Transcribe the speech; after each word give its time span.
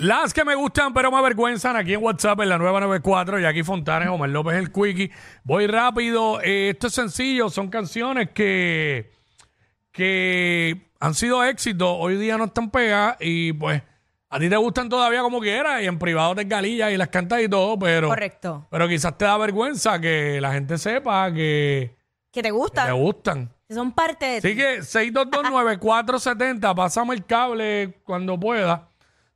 Las 0.00 0.32
que 0.32 0.44
me 0.44 0.54
gustan 0.54 0.94
pero 0.94 1.10
me 1.10 1.18
avergüenzan 1.18 1.76
aquí 1.76 1.92
en 1.94 2.02
WhatsApp 2.02 2.40
en 2.40 2.48
la 2.48 2.56
nueva 2.58 2.80
94, 2.80 3.38
Jackie 3.38 3.62
Fontanes, 3.62 4.08
Omar 4.08 4.30
López 4.30 4.54
el 4.54 4.72
Quickie. 4.72 5.10
Voy 5.44 5.66
rápido, 5.66 6.40
eh, 6.40 6.70
esto 6.70 6.86
es 6.86 6.94
sencillo, 6.94 7.50
son 7.50 7.68
canciones 7.68 8.30
que, 8.30 9.12
que 9.92 10.90
han 11.00 11.14
sido 11.14 11.44
éxitos, 11.44 11.88
hoy 12.00 12.16
día 12.16 12.38
no 12.38 12.44
están 12.44 12.70
pegadas 12.70 13.18
y 13.20 13.52
pues 13.52 13.82
a 14.30 14.38
ti 14.38 14.48
te 14.48 14.56
gustan 14.56 14.88
todavía 14.88 15.20
como 15.20 15.38
quieras 15.40 15.82
y 15.82 15.86
en 15.86 15.98
privado 15.98 16.34
te 16.34 16.44
galillas 16.44 16.92
y 16.92 16.96
las 16.96 17.08
cantas 17.08 17.42
y 17.42 17.48
todo, 17.48 17.78
pero, 17.78 18.08
Correcto. 18.08 18.66
pero 18.70 18.88
quizás 18.88 19.18
te 19.18 19.26
da 19.26 19.36
vergüenza 19.36 20.00
que 20.00 20.40
la 20.40 20.52
gente 20.52 20.78
sepa 20.78 21.30
que, 21.32 21.94
Que 22.32 22.40
te 22.42 22.48
que 22.48 22.52
gustan. 22.52 22.86
te 22.86 22.92
gustan. 22.92 23.50
que 23.68 23.74
son 23.74 23.92
parte 23.92 24.24
de 24.24 24.40
ti. 24.40 24.48
Así 24.48 24.56
que 24.56 24.78
6229470, 24.80 26.74
pásame 26.74 27.14
el 27.14 27.26
cable 27.26 28.00
cuando 28.04 28.40
pueda. 28.40 28.86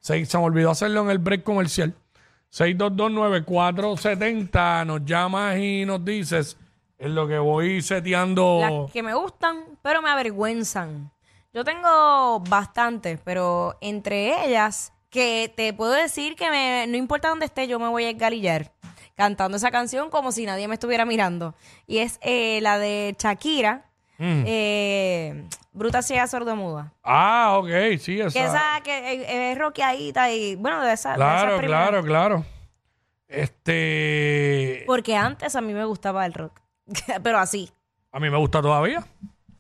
Se, 0.05 0.25
se 0.27 0.37
me 0.37 0.45
olvidó 0.45 0.71
hacerlo 0.71 1.01
en 1.01 1.09
el 1.09 1.17
break 1.19 1.43
comercial. 1.45 1.95
6229470, 2.53 4.85
nos 4.87 5.03
llamas 5.05 5.57
y 5.59 5.85
nos 5.87 6.05
dices 6.05 6.59
en 6.99 7.15
lo 7.15 7.27
que 7.27 7.39
voy 7.39 7.81
seteando. 7.81 8.59
Las 8.61 8.93
que 8.93 9.03
me 9.03 9.15
gustan, 9.15 9.65
pero 9.83 10.03
me 10.03 10.11
avergüenzan. 10.11 11.11
Yo 11.55 11.65
tengo 11.65 12.41
bastantes, 12.41 13.19
pero 13.25 13.79
entre 13.81 14.45
ellas, 14.45 14.93
que 15.09 15.51
te 15.57 15.73
puedo 15.73 15.93
decir 15.93 16.37
que 16.37 16.51
me- 16.51 16.87
no 16.87 16.99
importa 16.99 17.31
dónde 17.31 17.47
esté, 17.47 17.67
yo 17.67 17.79
me 17.79 17.89
voy 17.89 18.05
a 18.05 18.13
galillar 18.13 18.73
cantando 19.15 19.57
esa 19.57 19.71
canción 19.71 20.11
como 20.11 20.33
si 20.33 20.45
nadie 20.45 20.69
me 20.69 20.75
estuviera 20.75 21.07
mirando. 21.07 21.55
Y 21.87 21.99
es 21.99 22.19
eh, 22.21 22.59
la 22.61 22.79
de 22.79 23.17
Shakira, 23.19 23.87
Mm. 24.19 24.45
eh, 24.47 25.49
Bruta 25.73 26.03
Ciega 26.03 26.27
Sordomuda. 26.29 26.93
Ah, 27.03 27.57
ok, 27.59 27.69
sí, 27.99 28.21
esa. 28.21 28.31
Que 28.39 28.45
esa 28.45 28.81
que 28.85 29.13
eh, 29.15 29.53
es 29.53 29.59
rockeadita 29.59 30.31
y 30.31 30.55
bueno, 30.57 30.83
de 30.83 30.93
esa. 30.93 31.11
de 31.11 31.17
claro, 31.17 31.59
claro, 31.61 32.03
claro. 32.05 32.45
Este. 33.29 34.85
Porque 34.87 35.17
antes 35.17 35.57
a 35.57 35.61
mí 35.61 35.73
me 35.75 35.85
gustaba 35.85 36.25
el 36.27 36.35
rock, 36.35 36.61
pero 37.23 37.39
así. 37.39 37.71
A 38.13 38.21
mí 38.21 38.31
me 38.31 38.37
gusta 38.39 38.63
todavía. 38.63 39.05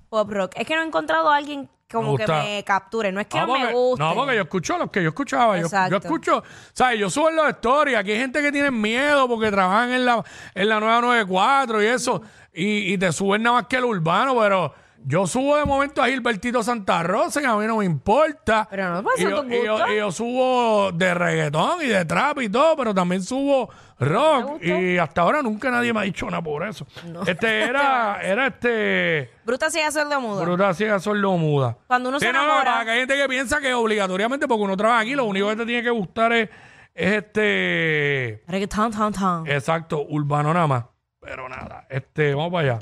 pop 0.09 0.31
rock. 0.31 0.53
Es 0.57 0.67
que 0.67 0.75
no 0.77 0.83
he 0.83 0.87
encontrado 0.87 1.31
a 1.31 1.37
alguien 1.37 1.69
como 1.91 2.17
que 2.17 2.27
me 2.27 2.63
capture. 2.65 3.11
No 3.13 3.21
es 3.21 3.27
que 3.27 3.39
No, 3.39 3.47
no, 3.47 3.59
me 3.59 3.73
guste. 3.73 4.03
no, 4.05 4.15
porque 4.15 4.37
yo 4.37 4.43
escucho 4.43 4.79
los 4.79 4.91
que 4.91 5.03
yo 5.03 5.09
escuchaba. 5.09 5.59
Yo, 5.59 5.69
yo 5.91 5.97
escucho, 5.97 6.43
¿sabes? 6.73 6.99
Yo 7.01 7.11
subo 7.11 7.29
en 7.31 7.37
los 7.37 7.49
stories. 7.49 7.97
Aquí 7.97 8.13
hay 8.13 8.19
gente 8.19 8.41
que 8.43 8.53
tiene 8.53 8.71
miedo 8.71 9.27
porque 9.29 9.51
trabajan 9.51 9.91
en 9.93 10.05
la, 10.05 10.23
en 10.55 10.69
la 10.69 10.81
nueva 10.81 11.01
94 11.01 11.83
y 11.83 11.87
eso. 11.87 12.23
Y, 12.55 12.93
y 12.93 12.99
te 12.99 13.11
suben 13.13 13.43
nada 13.43 13.57
más 13.57 13.67
que 13.67 13.77
el 13.77 13.85
urbano, 13.85 14.37
pero 14.39 14.73
yo 15.07 15.27
subo 15.27 15.57
de 15.57 15.65
momento 15.67 16.03
a 16.03 16.07
Gilbertito 16.07 16.63
Santa 16.63 17.03
Rosa 17.03 17.43
y 17.43 17.45
a 17.45 17.55
mí 17.57 17.67
no 17.67 17.79
me 17.79 17.85
importa. 17.85 18.67
Pero 18.71 18.91
no, 18.95 19.03
pues, 19.03 19.19
y, 19.21 19.23
yo, 19.25 19.45
y 19.45 19.65
yo- 19.65 19.87
y 19.93 19.97
yo 19.99 20.13
subo 20.13 20.93
de 20.93 21.13
reggaetón 21.15 21.83
y 21.83 21.87
de 21.89 22.05
trap 22.05 22.41
y 22.41 22.49
todo, 22.49 22.77
pero 22.77 22.95
también 22.95 23.23
subo 23.23 23.69
rock. 23.99 24.63
Y 24.63 24.97
hasta 24.99 25.23
ahora 25.23 25.43
nunca 25.43 25.71
nadie 25.71 25.93
me 25.93 26.01
ha 26.01 26.03
dicho 26.05 26.27
nada 26.27 26.43
por 26.43 26.67
eso. 26.67 26.87
Este 27.27 27.63
era, 27.65 28.21
era 28.23 28.47
este. 28.47 29.31
Bruta 29.45 29.69
ciega 29.69 29.91
sorda 29.91 30.19
muda. 30.21 30.43
Bruta 30.45 30.73
ciega 30.75 30.99
sordo 31.01 31.37
muda. 31.37 31.77
Cuando 31.87 32.09
uno 32.09 32.19
Sí, 32.21 32.27
se 32.27 32.33
no, 32.33 32.39
no, 32.39 32.45
enamora. 32.45 32.73
para 32.73 32.85
que 32.87 32.91
hay 32.93 32.99
gente 33.01 33.17
que 33.17 33.29
piensa 33.29 33.61
que 33.61 33.75
obligatoriamente 33.75 34.47
porque 34.49 34.63
uno 34.63 34.77
trabaja 34.77 35.01
aquí, 35.01 35.15
lo 35.15 35.25
único 35.27 35.49
que 35.49 35.57
te 35.57 35.67
tiene 35.67 35.83
que 35.83 35.91
gustar 35.91 36.33
es, 36.33 36.49
es 36.95 37.13
este. 37.15 38.43
Reggaetón, 38.47 38.91
ton, 38.93 39.13
ton. 39.13 39.47
Exacto, 39.49 40.03
urbano 40.09 40.55
nada 40.55 40.67
más. 40.67 40.85
Pero 41.25 41.49
nada, 41.49 41.87
este, 41.89 42.35
vamos 42.35 42.53
para 42.53 42.75
allá. 42.75 42.79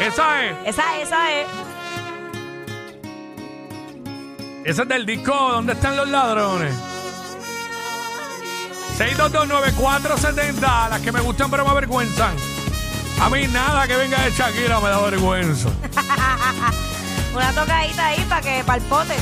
Esa 0.00 0.44
es, 0.44 0.56
Esa, 0.66 0.98
esa 1.00 1.32
es. 1.32 1.46
esa 4.64 4.82
es 4.82 4.88
del 4.88 5.04
disco 5.06 5.32
¿Dónde 5.52 5.74
están 5.74 5.96
los 5.96 6.08
ladrones? 6.08 6.74
6229470, 8.98 10.88
las 10.90 11.00
que 11.00 11.12
me 11.12 11.20
gustan 11.20 11.50
pero 11.50 11.64
me 11.64 11.70
avergüenzan. 11.70 12.34
A 13.20 13.30
mí 13.30 13.46
nada 13.46 13.86
que 13.86 13.96
venga 13.96 14.20
de 14.22 14.30
Shakira 14.32 14.80
me 14.80 14.88
da 14.88 15.00
vergüenza. 15.02 15.68
Una 17.34 17.52
tocadita 17.52 18.06
ahí 18.06 18.24
para 18.28 18.40
que 18.42 18.62
para 18.64 18.78
el 18.78 18.84
pote. 18.88 19.14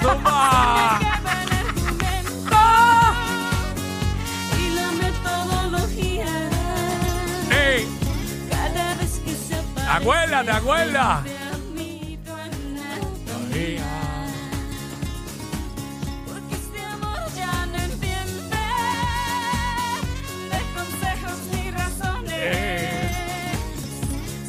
¡Toma! 0.00 1.00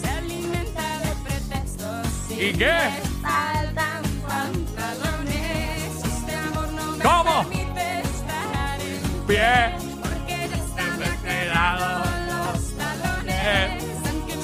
alimenta 0.09 1.00
de 1.00 1.16
pretextos 1.24 2.31
¿Y 2.31 2.53
qué? 2.53 2.78
faltan 3.22 4.03
pantalones 4.28 5.96
este 6.06 6.36
amor 6.36 6.72
no 6.74 6.91
me 6.91 7.03
¿Cómo? 7.03 7.44
permite 7.50 8.00
estar 8.02 8.80
en 8.81 9.28
Pie. 9.28 9.87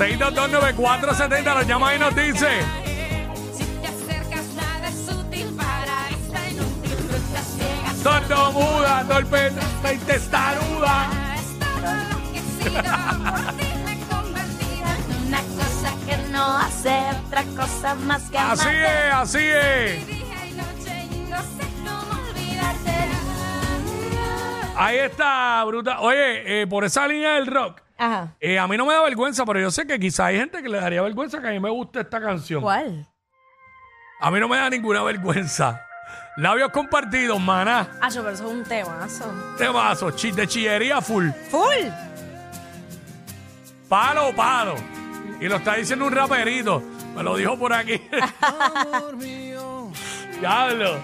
6229470 0.03 1.55
nos 1.55 1.65
llama 1.67 1.95
y 1.95 1.99
nos 1.99 2.13
dice. 2.13 2.47
Si 3.57 3.63
te 3.63 3.87
acercas 3.87 4.45
nada 4.53 4.89
es 4.89 5.07
útil 5.09 5.47
para 5.55 6.09
esta 6.09 6.49
inútil 6.49 6.97
fruta 6.97 7.41
ciega. 7.41 7.93
Sordo 8.03 8.51
muda, 8.51 9.05
torpeda 9.07 9.93
y 9.93 9.97
testaruda. 9.99 11.09
Una 15.25 15.41
cosa 15.41 15.95
que 16.05 16.17
no 16.31 16.57
hace 16.57 16.99
otra 17.25 17.43
cosa 17.55 17.95
más 17.95 18.23
que 18.29 18.37
Así 18.37 18.67
amarte. 18.67 19.07
es, 19.07 19.13
así 19.13 19.37
es. 19.39 20.07
Día 20.07 20.45
y 20.49 20.53
noche 20.53 21.07
y 21.11 21.17
no 21.29 21.37
sé 21.37 21.65
cómo 21.85 22.11
olvidarte. 22.29 22.91
Ahí 24.75 24.97
está, 24.97 25.63
bruta. 25.65 26.01
Oye, 26.01 26.61
eh, 26.61 26.67
por 26.67 26.83
esa 26.83 27.07
línea 27.07 27.35
del 27.35 27.47
rock, 27.47 27.82
Ajá. 27.97 28.35
eh, 28.39 28.59
a 28.59 28.67
mí 28.67 28.75
no 28.77 28.85
me 28.85 28.93
da 28.93 29.01
vergüenza, 29.03 29.45
pero 29.45 29.59
yo 29.59 29.71
sé 29.71 29.85
que 29.87 29.99
quizá 29.99 30.27
hay 30.27 30.37
gente 30.37 30.61
que 30.61 30.69
le 30.69 30.79
daría 30.79 31.01
vergüenza 31.01 31.41
que 31.41 31.47
a 31.47 31.51
mí 31.51 31.59
me 31.59 31.69
guste 31.69 32.01
esta 32.01 32.19
canción. 32.19 32.61
¿Cuál? 32.61 33.07
A 34.19 34.31
mí 34.31 34.39
no 34.39 34.47
me 34.47 34.57
da 34.57 34.69
ninguna 34.69 35.03
vergüenza. 35.03 35.85
Labios 36.37 36.71
compartidos, 36.71 37.39
maná. 37.39 37.87
Ah, 38.01 38.09
yo, 38.09 38.21
pero 38.23 38.33
eso 38.33 38.47
es 38.47 38.51
un 38.53 38.63
temazo. 38.63 39.25
Temazo, 39.57 40.11
chi 40.11 40.31
de 40.31 40.47
chillería 40.47 41.01
full. 41.01 41.29
Full. 41.51 41.87
Palo, 43.87 44.33
palo. 44.35 44.75
Y 45.39 45.47
lo 45.47 45.57
está 45.57 45.75
diciendo 45.75 46.05
un 46.05 46.13
raperito. 46.13 46.81
Me 47.15 47.21
lo 47.21 47.35
dijo 47.35 47.57
por 47.59 47.73
aquí. 47.73 47.93
Diablo. 50.39 50.99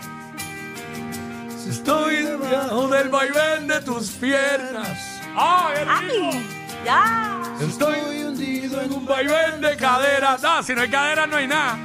Si 1.57 1.69
estoy 1.69 2.23
debajo 2.23 2.87
del 2.87 3.09
vaivén 3.09 3.67
de 3.67 3.81
tus 3.81 4.09
piernas. 4.11 5.21
¡Ah, 5.35 5.69
qué 5.75 5.85
rico! 5.85 6.29
¡Ay! 6.33 6.58
¡Ya! 6.85 7.41
Estoy 7.59 8.23
hundido 8.23 8.81
en 8.81 8.91
un 8.93 9.05
vaivén 9.05 9.61
de 9.61 9.75
caderas. 9.75 10.41
No, 10.41 10.63
si 10.63 10.73
no 10.73 10.81
hay 10.81 10.89
caderas 10.89 11.27
no 11.27 11.35
hay 11.37 11.47
nada. 11.47 11.77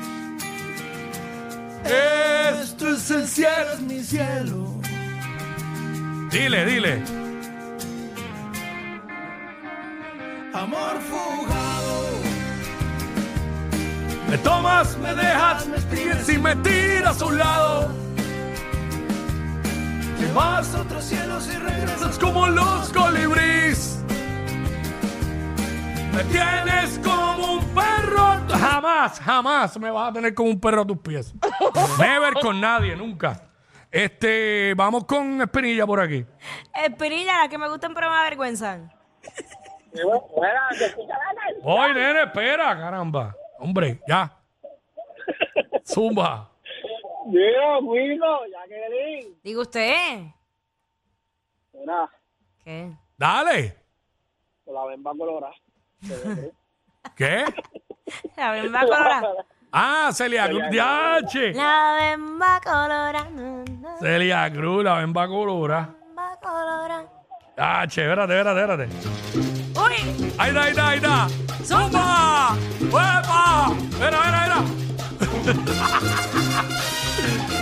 Esto 1.84 2.88
es 2.94 3.10
el 3.10 3.26
cielo, 3.28 3.72
es 3.74 3.80
mi 3.80 4.02
cielo. 4.02 4.80
Dile, 6.30 6.64
dile. 6.64 7.02
Amor 10.54 10.98
fugado, 11.10 12.06
Me 14.30 14.38
tomas, 14.38 14.96
me 14.98 15.14
dejas, 15.14 15.66
me 15.66 15.78
sigues 15.78 16.28
y 16.28 16.38
me 16.38 16.56
tiras 16.56 17.20
a 17.20 17.24
un 17.26 17.38
lado. 17.38 17.94
que 20.18 20.26
vas 20.32 20.74
a 20.74 20.80
otros 20.80 21.04
cielos 21.04 21.48
y 21.52 21.56
regresas. 21.58 22.10
Es 22.12 22.18
como 22.18 22.46
los 22.48 22.88
colibríes. 22.90 23.98
Me 26.14 26.24
tienes 26.24 26.98
como 27.00 27.54
un 27.54 27.64
perro. 27.74 28.56
Jamás, 28.58 29.20
jamás 29.20 29.78
me 29.78 29.90
vas 29.90 30.10
a 30.10 30.12
tener 30.12 30.34
como 30.34 30.50
un 30.50 30.60
perro 30.60 30.82
a 30.82 30.86
tus 30.86 30.98
pies. 30.98 31.34
Never 31.98 32.34
con 32.34 32.60
nadie, 32.60 32.94
nunca. 32.96 33.40
Este, 33.90 34.74
vamos 34.76 35.04
con 35.04 35.40
Espinilla 35.40 35.86
por 35.86 36.00
aquí. 36.00 36.24
Espinilla, 36.74 37.38
las 37.38 37.48
que 37.48 37.58
me 37.58 37.68
gustan 37.68 37.94
pero 37.94 38.10
me 38.10 38.16
avergüenzan. 38.16 38.92
Oye, 41.62 41.94
nene, 41.94 42.22
espera, 42.24 42.76
caramba. 42.76 43.34
Hombre, 43.58 44.00
ya. 44.08 44.36
Zumba. 45.86 46.50
Dios, 47.26 47.82
Willo, 47.82 48.40
Jacqueline. 48.50 49.38
Diga 49.42 49.60
usted. 49.60 50.24
Mira, 51.72 52.10
¿Qué? 52.64 52.90
Dale. 53.16 53.76
con 54.64 54.74
la 54.74 54.84
bemba 54.86 55.12
colorada. 55.16 55.54
¿Qué? 57.16 57.44
La 58.36 58.50
bemba 58.52 58.80
colorada. 58.80 59.46
Ah, 59.72 60.10
Celia 60.12 60.48
Cruz 60.48 60.62
Diache. 60.70 61.52
La 61.54 61.96
bemba 61.98 62.60
colorada. 62.62 63.26
Celia 64.00 64.50
Cruz, 64.52 64.84
la 64.84 64.94
bemba 64.98 65.26
colora. 65.26 65.88
Va 66.16 66.38
colora. 66.42 67.04
Ah, 67.56 67.86
che, 67.88 68.02
espérate, 68.02 68.38
espérate, 68.38 68.84
espérate. 68.84 69.14
Uy, 69.80 70.32
Ahí 70.38 70.48
está, 70.48 70.62
ahí 70.64 70.70
está, 70.70 70.88
ahí 70.88 70.96
está. 70.96 71.28
¡Zumba! 71.64 72.56
¡Huepa! 72.90 73.68
Mira, 73.98 74.20
mira, 74.24 74.40
mira. 74.42 74.58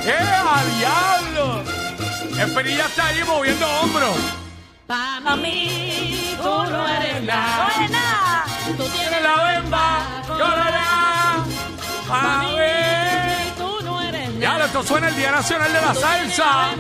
¡Eh, 0.05 0.37
a 0.49 0.65
diablo! 0.79 1.63
Espinilla 2.41 2.87
está 2.87 3.07
ahí 3.07 3.23
moviendo 3.25 3.67
hombros. 3.81 4.17
Pa' 4.87 5.37
mí, 5.37 6.37
tú 6.43 6.49
no 6.71 6.89
eres 6.89 7.23
nada. 7.23 7.69
Tú 8.77 8.85
Tiene 8.89 9.21
la 9.21 9.61
bemba 9.61 10.23
colorada. 10.27 11.45
A 12.11 12.55
ver. 12.57 13.55
tú 13.57 13.85
no 13.85 14.01
eres 14.03 14.39
Ya, 14.39 14.65
esto 14.65 14.83
suena 14.83 15.09
el 15.09 15.17
Día 15.17 15.31
Nacional 15.31 15.73
de 15.73 15.81
la 15.81 15.95
Salsa. 15.95 16.71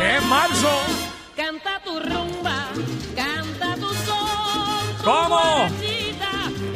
es 0.00 0.22
marzo. 0.24 0.80
Canta 1.36 1.80
tu 1.82 2.00
rumba, 2.00 2.68
canta 3.14 3.74
tu 3.74 3.88
tu 3.88 5.04
¿Cómo? 5.04 5.68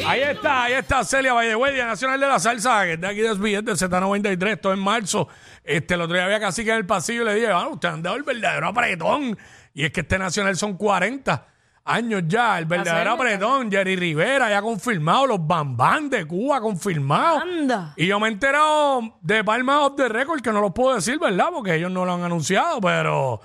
Ahí 0.07 0.21
está, 0.21 0.65
ahí 0.65 0.73
está 0.75 1.05
Celia 1.05 1.33
Vallehuel, 1.33 1.75
Día 1.75 1.87
Nacional 1.87 2.21
de 2.21 2.27
la 2.27 2.39
Salsa, 2.39 2.85
que 2.85 2.95
es 2.95 3.01
de 3.01 3.07
aquí 3.07 3.21
de 3.21 3.35
SBS, 3.35 3.65
de 3.65 3.73
Z93, 3.73 4.49
esto 4.49 4.73
en 4.73 4.79
marzo. 4.79 5.29
Este, 5.65 5.95
el 5.95 6.03
otro 6.03 6.15
día 6.17 6.25
había 6.25 6.41
casi 6.41 6.65
que 6.65 6.71
en 6.71 6.77
el 6.79 6.87
pasillo 6.87 7.23
y 7.23 7.25
le 7.27 7.35
dije, 7.35 7.49
ah, 7.49 7.69
usted 7.69 7.89
han 7.89 8.03
dado 8.03 8.17
el 8.17 8.25
verdadero 8.25 8.69
apretón. 8.69 9.39
Y 9.75 9.85
es 9.85 9.93
que 9.93 10.01
este 10.01 10.19
Nacional 10.19 10.57
son 10.57 10.77
40 10.77 11.47
años 11.89 12.23
ya, 12.27 12.59
el 12.59 12.67
verdadero 12.67 13.13
apretón. 13.13 13.71
Jerry 13.71 13.97
Rivera 13.97 14.51
ya 14.51 14.63
confirmado, 14.63 15.27
los 15.27 15.47
Bambán 15.47 16.11
de 16.11 16.27
Cuba 16.27 16.61
confirmados. 16.61 17.43
Anda. 17.43 17.95
Y 17.97 18.07
yo 18.07 18.21
me 18.21 18.29
he 18.29 18.33
enterado 18.33 19.19
de 19.21 19.43
Palma 19.43 19.87
of 19.87 19.97
the 19.97 20.09
Record, 20.09 20.41
que 20.43 20.53
no 20.53 20.61
los 20.61 20.73
puedo 20.73 20.95
decir, 20.97 21.19
¿verdad? 21.19 21.49
Porque 21.53 21.75
ellos 21.75 21.91
no 21.91 22.05
lo 22.05 22.13
han 22.13 22.23
anunciado, 22.23 22.81
pero 22.81 23.41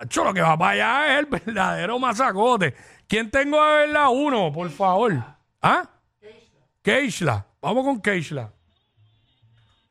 hecho, 0.00 0.24
lo 0.24 0.32
que 0.32 0.40
va 0.40 0.56
para 0.56 0.72
allá 0.72 1.14
es 1.14 1.18
el 1.20 1.26
verdadero 1.26 1.98
masacote. 1.98 2.74
¿Quién 3.06 3.30
tengo 3.30 3.60
a 3.60 3.78
ver 3.78 3.88
la 3.90 4.08
uno, 4.10 4.52
por 4.52 4.70
favor? 4.70 5.12
¿Ah? 5.62 5.88
Keishla. 6.82 7.46
Vamos 7.60 7.84
con 7.84 8.00
Keishla. 8.00 8.52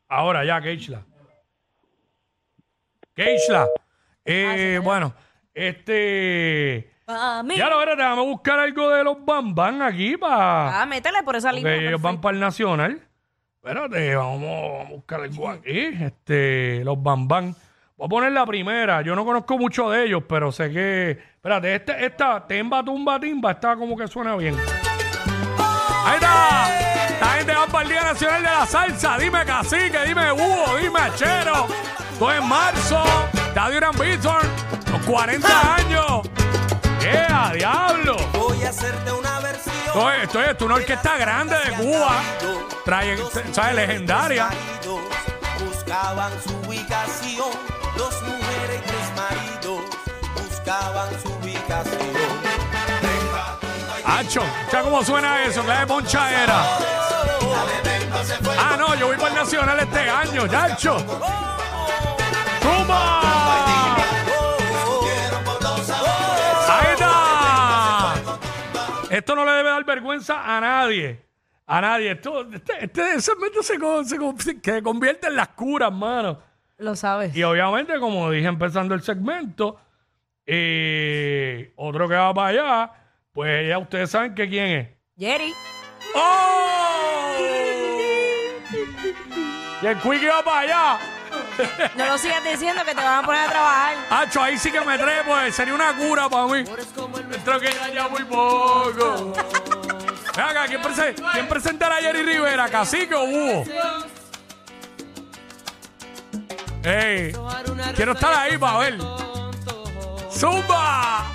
Ahora 0.07 0.45
ya, 0.45 0.61
Keishla. 0.61 1.03
Keishla. 3.13 3.67
Eh, 4.23 4.79
bueno, 4.83 5.13
este... 5.53 6.96
Pa' 7.07 7.41
mí. 7.41 7.55
Ya 7.55 7.69
lo 7.69 7.77
verás, 7.77 7.95
déjame 7.95 8.21
buscar 8.23 8.59
algo 8.59 8.89
de 8.89 9.01
los 9.01 9.23
Bambán 9.23 9.81
aquí 9.81 10.17
para... 10.17 10.81
Ah, 10.81 10.85
métele 10.85 11.23
por 11.23 11.37
esa 11.37 11.53
línea. 11.53 11.73
Ellos 11.73 12.01
van 12.01 12.19
para 12.19 12.33
el 12.33 12.41
Nacional. 12.41 13.01
Espérate, 13.55 14.13
vamos, 14.13 14.41
vamos 14.41 14.87
a 14.87 14.89
buscar 14.89 15.21
algo 15.21 15.49
aquí. 15.49 15.79
Este, 16.01 16.83
los 16.83 17.01
Bambán. 17.01 17.55
Voy 17.95 18.07
a 18.07 18.09
poner 18.09 18.33
la 18.33 18.45
primera. 18.45 19.01
Yo 19.03 19.15
no 19.15 19.23
conozco 19.23 19.57
mucho 19.57 19.89
de 19.89 20.03
ellos, 20.03 20.23
pero 20.27 20.51
sé 20.51 20.69
que. 20.69 21.11
Espérate, 21.11 21.75
este, 21.75 22.05
esta, 22.05 22.45
Temba 22.45 22.83
Tumba 22.83 23.17
Timba, 23.21 23.51
está 23.51 23.77
como 23.77 23.95
que 23.95 24.05
suena 24.09 24.35
bien. 24.35 24.57
Ahí 26.03 26.15
está. 26.15 27.07
Esta 27.07 27.25
gente 27.37 27.53
va 27.53 27.67
para 27.67 27.83
el 27.83 27.89
Día 27.89 28.03
Nacional 28.03 28.41
de 28.43 28.49
la 28.49 28.65
Salsa. 28.65 29.17
Dime 29.17 29.45
cacique, 29.45 29.97
dime 30.05 30.29
búho, 30.33 30.75
dime 30.81 30.99
achero. 30.99 31.67
Todo 32.19 32.33
en 32.33 32.45
marzo. 32.45 33.01
Estadio 33.33 33.77
Gran 33.77 33.93
Víctor. 33.97 34.41
Los 34.91 35.01
40 35.05 35.75
años. 35.75 36.36
Esto 39.97 40.11
es, 40.11 40.23
esto 40.25 40.41
es, 40.41 40.49
esto 40.49 40.65
es 40.65 40.67
una 40.67 40.75
orquesta 40.75 41.17
grande 41.17 41.55
de 41.57 41.71
Cuba. 41.71 42.21
Trae, 42.85 43.17
¿sabes? 43.51 43.75
Legendaria. 43.75 44.49
Buscaban 45.65 46.31
su 46.43 46.55
ubicación. 46.67 47.49
Dos 47.97 48.21
mujeres 48.21 48.77
y 48.77 48.87
tres 48.87 49.11
maridos 49.15 49.81
buscaban 50.35 51.09
su 51.19 51.29
ubicación. 51.29 51.97
Hacho, 54.05 54.43
¿sabes 54.69 54.85
cómo 54.85 55.03
suena 55.03 55.43
eso? 55.45 55.63
Clase 55.63 55.79
de 55.79 55.87
ponchadera. 55.87 56.77
Ah, 58.59 58.75
no, 58.77 58.93
yo 58.93 59.07
voy 59.07 59.17
para 59.17 59.29
el 59.29 59.35
Nacional 59.35 59.79
este 59.79 60.09
año, 60.11 60.45
Yacho. 60.45 60.97
Esto 69.27 69.35
no 69.35 69.43
le 69.43 69.51
debe 69.51 69.69
dar 69.71 69.83
vergüenza 69.83 70.55
a 70.55 70.61
nadie. 70.61 71.19
A 71.65 71.81
nadie. 71.81 72.11
Esto, 72.11 72.49
este, 72.49 72.85
este 72.85 73.19
segmento 73.19 73.61
se, 73.61 73.77
con- 73.77 74.05
se 74.05 74.17
con- 74.17 74.39
se- 74.39 74.61
que 74.61 74.81
convierte 74.81 75.27
en 75.27 75.35
las 75.35 75.49
curas, 75.49 75.91
mano. 75.91 76.39
Lo 76.77 76.95
sabes. 76.95 77.35
Y 77.35 77.43
obviamente, 77.43 77.99
como 77.99 78.31
dije 78.31 78.47
empezando 78.47 78.95
el 78.95 79.01
segmento, 79.01 79.81
eh, 80.45 81.73
otro 81.75 82.07
que 82.07 82.15
va 82.15 82.33
para 82.33 82.47
allá, 82.47 82.91
pues 83.33 83.67
ya 83.67 83.77
ustedes 83.79 84.09
saben 84.11 84.33
que 84.33 84.47
quién 84.47 84.65
es. 84.67 84.87
Jerry. 85.19 85.53
¡Oh! 86.15 87.33
Y 89.81 89.85
el 89.87 89.97
Quickie 89.97 90.29
va 90.29 90.41
para 90.41 90.59
allá. 90.61 90.99
No 91.95 92.05
lo 92.05 92.17
sigas 92.17 92.43
diciendo 92.43 92.83
que 92.85 92.93
te 92.95 93.01
van 93.03 93.23
a 93.23 93.25
poner 93.25 93.41
a 93.47 93.49
trabajar. 93.49 93.95
Hacho, 94.09 94.41
ahí 94.41 94.57
sí 94.57 94.71
que 94.71 94.81
me 94.81 94.97
trepo, 94.97 95.37
eh, 95.39 95.51
sería 95.51 95.73
una 95.73 95.95
cura 95.95 96.29
para 96.29 96.45
mí. 96.47 96.63
Dentro 96.63 97.59
que 97.59 97.71
ya 97.73 97.89
ya 97.93 98.07
muy 98.07 98.23
poco. 98.23 99.33
Ven 100.35 100.45
acá, 100.45 100.65
¿quién, 100.67 100.81
prese- 100.81 101.15
quién 101.33 101.47
presentará 101.47 101.97
a 101.97 102.01
Jerry 102.01 102.23
Rivera? 102.23 102.69
¿Cacique 102.69 103.15
o 103.15 103.25
Búho? 103.25 103.63
Ey, 106.83 107.33
quiero 107.95 108.13
estar 108.13 108.33
ahí 108.33 108.57
para 108.57 108.77
ver. 108.79 108.97
¡Zumba! 110.31 111.25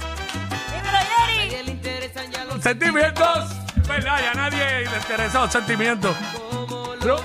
Dímelo, 0.70 0.98
Jerry. 1.26 2.62
Sentimientos. 2.62 3.48
¿Verdad? 3.88 4.20
Ya 4.22 4.34
nadie 4.34 4.88
le 4.88 4.96
interesa 4.96 5.40
los 5.40 5.52
sentimientos. 5.52 6.16
Los 7.02 7.20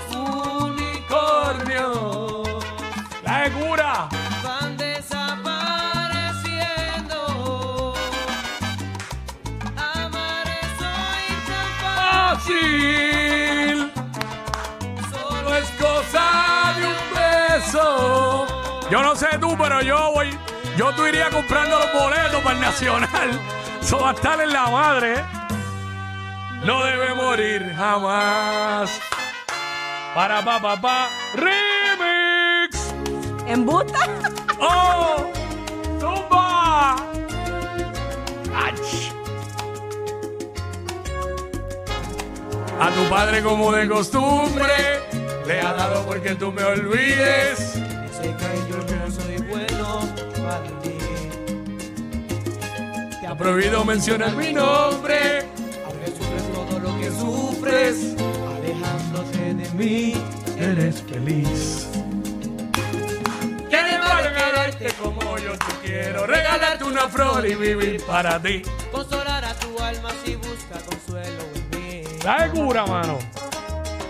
pero 19.58 19.82
yo 19.82 20.12
voy. 20.12 20.38
Yo 20.76 20.92
tú 20.94 21.06
iría 21.06 21.28
comprando 21.30 21.78
los 21.78 21.92
boletos 21.92 22.40
para 22.42 22.54
el 22.54 22.60
Nacional. 22.60 23.40
Eso 23.82 23.98
va 23.98 24.10
a 24.10 24.12
estar 24.14 24.40
en 24.40 24.52
la 24.52 24.68
madre. 24.68 25.14
¿eh? 25.14 25.24
No 26.64 26.84
debe 26.84 27.14
morir 27.14 27.74
jamás. 27.76 29.00
Para 30.14 30.44
pa 30.44 30.60
pa 30.60 30.80
pa. 30.80 31.08
Remix. 31.34 32.94
¿En 33.46 33.64
busta? 33.66 33.98
¡Oh! 34.60 35.30
¡Zumba! 36.00 36.96
¡Ach! 38.54 39.12
A 42.80 42.90
tu 42.90 43.10
padre 43.10 43.42
como 43.42 43.72
de 43.72 43.88
costumbre 43.88 45.00
le 45.46 45.60
ha 45.60 45.72
dado 45.72 46.04
porque 46.06 46.34
tú 46.34 46.52
me 46.52 46.62
olvides. 46.62 47.87
Ha 53.28 53.34
prohibido 53.36 53.84
mencionar 53.84 54.34
mi 54.36 54.52
nombre. 54.52 55.46
Aunque 55.84 56.06
sufres 56.06 56.52
todo 56.54 56.78
lo 56.78 56.98
que 56.98 57.10
sufres, 57.10 58.16
alejándote 58.56 59.54
de 59.54 59.70
mí. 59.72 60.14
Eres 60.58 61.02
feliz. 61.02 61.88
Quiero 63.68 64.34
quererte 64.34 64.92
como 65.02 65.38
yo 65.38 65.52
te 65.58 65.86
quiero. 65.86 66.26
Regalarte 66.26 66.84
una 66.84 67.08
flor 67.08 67.46
y 67.46 67.54
vivir 67.54 68.02
para 68.06 68.40
ti. 68.40 68.62
Consolar 68.90 69.44
a 69.44 69.54
tu 69.54 69.78
alma 69.78 70.10
si 70.24 70.36
busca 70.36 70.78
consuelo 70.88 71.42
en 71.54 71.78
mí. 71.78 72.02
La 72.24 72.44
de 72.44 72.50
cura, 72.50 72.86
mano. 72.86 73.18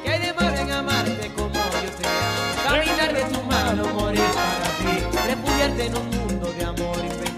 Que 0.05 0.11
hay 0.11 0.21
de 0.21 0.33
malo 0.33 0.57
en 0.57 0.71
amarte 0.71 1.31
como 1.37 1.55
yo 1.55 1.91
te 1.99 2.07
amo. 2.07 2.69
Caminar 2.69 3.13
de 3.13 3.23
tu 3.35 3.43
mano, 3.45 3.85
morir 3.95 4.23
para 4.35 4.69
ti. 4.79 4.95
Refugiarte 5.27 5.87
en 5.87 5.97
un 5.97 6.09
mundo 6.11 6.53
de 6.53 6.65
amor 6.65 6.99
inventado 6.99 7.38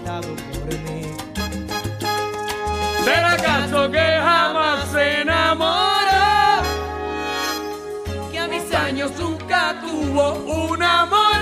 ¿Será 3.03 3.31
acaso 3.33 3.89
que 3.91 3.99
jamás 3.99 4.87
se 4.91 5.21
enamoró? 5.21 6.61
Que 8.31 8.39
a 8.39 8.47
mis 8.47 8.73
años 8.73 9.11
nunca 9.19 9.75
Tuvo 9.81 10.33
un 10.69 10.81
amor. 10.83 11.35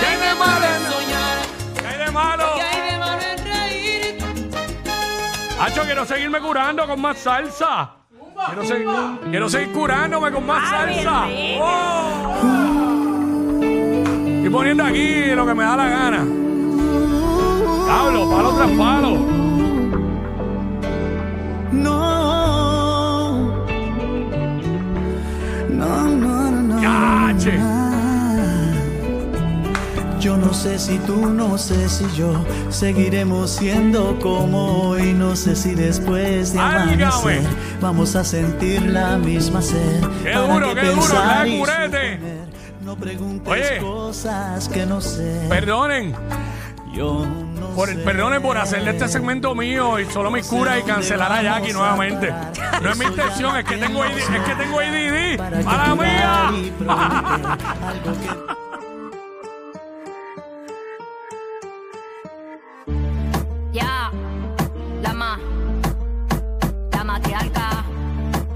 ¿Qué 0.00 0.06
hay 0.06 0.16
de 0.18 0.34
malo 0.38 0.64
en 0.64 0.82
soñar? 0.92 1.38
¿Qué 1.78 1.86
hay 1.86 1.98
de 2.04 2.10
malo? 2.10 2.44
¿Qué 2.56 2.62
hay 2.62 2.90
de 2.92 2.98
malo 2.98 3.22
en 3.22 3.38
reír? 3.44 4.18
Hacho, 5.60 5.82
quiero 5.82 6.04
seguirme 6.06 6.40
curando 6.40 6.86
con 6.86 7.00
más 7.00 7.18
salsa. 7.18 7.90
Quiero 8.46 8.64
seguir, 8.64 8.88
quiero 9.30 9.48
seguir 9.48 9.72
curándome 9.72 10.30
con 10.32 10.46
más 10.46 10.62
Ah, 10.64 10.70
salsa. 10.86 11.26
Oh. 11.60 12.34
Y 14.44 14.48
poniendo 14.50 14.84
aquí 14.84 15.26
lo 15.34 15.44
que 15.46 15.54
me 15.54 15.64
da 15.64 15.76
la 15.76 15.88
gana. 15.88 16.24
Pablo, 17.86 18.30
palo 18.30 18.54
tras 18.56 18.70
palo. 18.70 19.47
No. 21.72 23.64
No, 25.68 26.08
no, 26.08 26.50
no, 26.50 26.62
no. 26.62 26.80
Cache. 26.80 27.58
Yo 30.20 30.36
no 30.36 30.52
sé 30.52 30.78
si 30.80 30.98
tú, 30.98 31.26
no 31.30 31.56
sé 31.58 31.88
si 31.88 32.04
yo 32.16 32.44
seguiremos 32.70 33.50
siendo 33.50 34.18
como 34.18 34.88
hoy. 34.88 35.12
No 35.12 35.36
sé 35.36 35.54
si 35.54 35.74
después 35.74 36.52
de 36.52 36.58
amanecer 36.58 37.42
vamos 37.80 38.16
a 38.16 38.24
sentir 38.24 38.82
la 38.82 39.16
misma 39.16 39.62
sed. 39.62 40.00
Qué 40.24 40.32
¿Para 40.32 40.52
duro, 40.54 40.74
qué 40.74 40.80
duro, 40.86 41.00
pensar 41.00 41.46
y 41.46 41.58
curete. 41.58 42.20
No 42.84 42.96
preguntes 42.96 43.52
Oye. 43.52 43.78
cosas 43.80 44.68
que 44.68 44.86
no 44.86 45.00
sé. 45.00 45.46
Perdonen. 45.48 46.14
Yo 46.92 47.24
no 47.24 47.47
Por, 47.78 47.94
perdonen 48.02 48.42
por 48.42 48.58
hacerle 48.58 48.90
este 48.90 49.06
segmento 49.06 49.54
mío 49.54 50.00
y 50.00 50.04
solo 50.06 50.32
mis 50.32 50.44
curas 50.48 50.80
y 50.80 50.82
cancelar 50.82 51.30
a 51.30 51.42
Jackie 51.42 51.72
nuevamente. 51.72 52.34
No 52.82 52.90
es 52.90 52.98
mi 52.98 53.04
intención, 53.04 53.56
es 53.56 53.64
que 53.64 53.76
tengo. 53.76 54.02
Es 54.02 54.26
que 54.26 54.54
tengo 54.56 54.80
ADD. 54.80 55.36
Para 55.36 55.58
que 55.58 55.64
¡Mala 55.64 55.96
cuidar 55.96 56.52
mía! 56.52 57.58